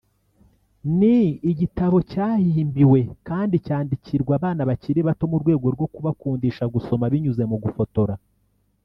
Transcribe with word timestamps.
ni 0.97 1.17
igitabo 1.51 1.97
cyahimbiwe 2.11 2.99
kandi 3.27 3.55
cyandikirwa 3.65 4.31
abana 4.39 4.61
bakiri 4.69 4.99
bato 5.07 5.23
mu 5.31 5.37
rwego 5.41 5.65
rwo 5.75 5.87
kubakundisha 5.93 6.63
gusoma 6.73 7.05
binyuze 7.13 7.43
mu 7.51 7.57
gufora 7.65 8.15